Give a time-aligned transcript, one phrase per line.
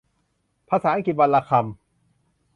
[0.69, 1.65] ภาษาอังกฤษวันละคำ